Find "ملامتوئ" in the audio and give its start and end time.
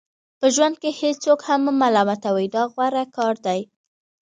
1.81-2.47